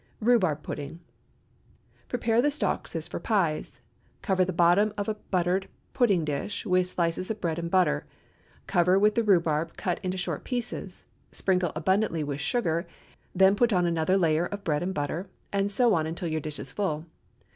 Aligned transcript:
RHUBARB 0.19 0.63
PUDDING. 0.63 0.99
Prepare 2.09 2.41
the 2.41 2.49
stalks 2.49 2.95
as 2.95 3.07
for 3.07 3.19
pies; 3.19 3.81
cover 4.23 4.43
the 4.43 4.51
bottom 4.51 4.91
of 4.97 5.07
a 5.07 5.13
buttered 5.29 5.69
pudding 5.93 6.25
dish 6.25 6.65
with 6.65 6.87
slices 6.87 7.29
of 7.29 7.39
bread 7.39 7.59
and 7.59 7.69
butter; 7.69 8.07
cover 8.65 8.97
with 8.97 9.13
the 9.13 9.21
rhubarb 9.23 9.77
cut 9.77 9.99
into 10.01 10.17
short 10.17 10.43
pieces; 10.43 11.05
sprinkle 11.31 11.71
abundantly 11.75 12.23
with 12.23 12.39
sugar; 12.41 12.87
then 13.35 13.55
put 13.55 13.71
on 13.71 13.85
another 13.85 14.17
layer 14.17 14.47
of 14.47 14.63
bread 14.63 14.81
and 14.81 14.95
butter, 14.95 15.29
and 15.53 15.71
so 15.71 15.93
on 15.93 16.07
until 16.07 16.27
your 16.27 16.41
dish 16.41 16.57
is 16.57 16.71
full. 16.71 17.05